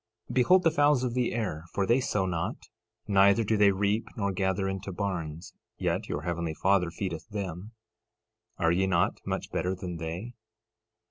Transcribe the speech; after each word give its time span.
13:26 0.29 0.33
Behold 0.33 0.63
the 0.63 0.71
fowls 0.71 1.03
of 1.03 1.13
the 1.13 1.31
air, 1.31 1.63
for 1.75 1.85
they 1.85 1.99
sow 1.99 2.25
not, 2.25 2.55
neither 3.07 3.43
do 3.43 3.55
they 3.55 3.69
reap 3.71 4.07
nor 4.17 4.31
gather 4.31 4.67
into 4.67 4.91
barns; 4.91 5.53
yet 5.77 6.09
your 6.09 6.23
heavenly 6.23 6.55
Father 6.55 6.89
feedeth 6.89 7.29
them. 7.29 7.73
Are 8.57 8.71
ye 8.71 8.87
not 8.87 9.19
much 9.27 9.51
better 9.51 9.75
than 9.75 9.97
they? 9.97 10.33